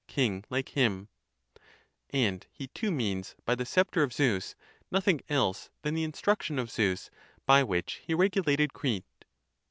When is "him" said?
0.69-1.09